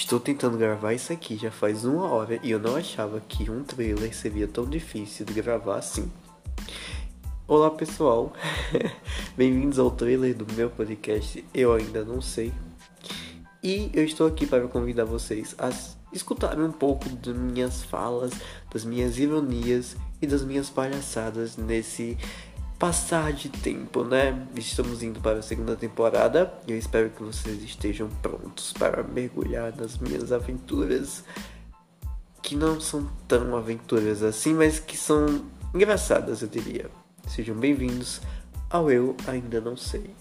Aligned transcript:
Estou 0.00 0.18
tentando 0.18 0.56
gravar 0.56 0.94
isso 0.94 1.12
aqui 1.12 1.36
já 1.36 1.50
faz 1.50 1.84
uma 1.84 2.08
hora 2.10 2.40
e 2.42 2.50
eu 2.50 2.58
não 2.58 2.74
achava 2.74 3.20
que 3.20 3.50
um 3.50 3.62
trailer 3.62 4.16
seria 4.16 4.48
tão 4.48 4.64
difícil 4.64 5.26
de 5.26 5.34
gravar 5.34 5.76
assim. 5.76 6.10
Olá 7.46 7.70
pessoal, 7.70 8.32
bem-vindos 9.36 9.78
ao 9.78 9.90
trailer 9.90 10.34
do 10.34 10.50
meu 10.54 10.70
podcast 10.70 11.44
Eu 11.52 11.74
Ainda 11.74 12.02
Não 12.02 12.22
Sei. 12.22 12.50
E 13.62 13.90
eu 13.92 14.02
estou 14.02 14.26
aqui 14.26 14.46
para 14.46 14.66
convidar 14.68 15.04
vocês 15.04 15.54
a 15.58 15.68
escutarem 16.10 16.64
um 16.64 16.72
pouco 16.72 17.06
das 17.10 17.36
minhas 17.36 17.84
falas, 17.84 18.32
das 18.72 18.86
minhas 18.86 19.18
ironias 19.18 19.98
e 20.22 20.26
das 20.26 20.42
minhas 20.42 20.70
palhaçadas 20.70 21.58
nesse 21.58 22.16
passar 22.80 23.34
de 23.34 23.50
tempo, 23.50 24.02
né? 24.02 24.46
Estamos 24.56 25.02
indo 25.02 25.20
para 25.20 25.40
a 25.40 25.42
segunda 25.42 25.76
temporada 25.76 26.50
e 26.66 26.72
eu 26.72 26.78
espero 26.78 27.10
que 27.10 27.22
vocês 27.22 27.62
estejam 27.62 28.08
prontos 28.22 28.72
para 28.72 29.02
mergulhar 29.02 29.76
nas 29.76 29.98
minhas 29.98 30.32
aventuras. 30.32 31.22
Que 32.42 32.56
não 32.56 32.80
são 32.80 33.06
tão 33.28 33.54
aventuras 33.54 34.22
assim, 34.22 34.54
mas 34.54 34.80
que 34.80 34.96
são 34.96 35.44
engraçadas, 35.74 36.40
eu 36.40 36.48
diria. 36.48 36.90
Sejam 37.28 37.54
bem-vindos 37.54 38.22
ao 38.70 38.90
Eu 38.90 39.14
Ainda 39.26 39.60
Não 39.60 39.76
Sei. 39.76 40.14